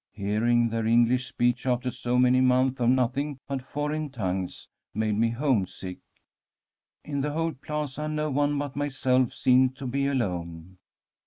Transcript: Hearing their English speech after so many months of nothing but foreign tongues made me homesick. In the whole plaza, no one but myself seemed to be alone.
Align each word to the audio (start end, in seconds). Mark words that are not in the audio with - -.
Hearing 0.13 0.69
their 0.69 0.87
English 0.87 1.27
speech 1.27 1.67
after 1.67 1.91
so 1.91 2.17
many 2.17 2.41
months 2.41 2.79
of 2.81 2.89
nothing 2.89 3.37
but 3.47 3.61
foreign 3.61 4.09
tongues 4.09 4.67
made 4.95 5.13
me 5.15 5.29
homesick. 5.29 5.99
In 7.05 7.21
the 7.21 7.33
whole 7.33 7.51
plaza, 7.53 8.07
no 8.07 8.31
one 8.31 8.57
but 8.57 8.75
myself 8.75 9.31
seemed 9.35 9.75
to 9.77 9.85
be 9.85 10.07
alone. 10.07 10.79